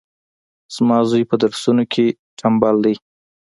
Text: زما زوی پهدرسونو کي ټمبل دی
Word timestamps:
زما 0.75 0.97
زوی 1.09 1.23
پهدرسونو 1.29 1.83
کي 1.93 2.05
ټمبل 2.39 2.75
دی 2.85 2.95